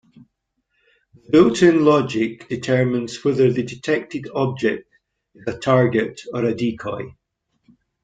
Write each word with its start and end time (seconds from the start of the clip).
The 1.13 1.29
built-in 1.29 1.85
logic 1.85 2.49
determines 2.49 3.23
whether 3.23 3.53
the 3.53 3.61
detected 3.61 4.27
object 4.33 4.89
is 5.35 5.43
a 5.53 5.59
target 5.59 6.21
or 6.33 6.43
a 6.43 6.55
decoy. 6.55 7.13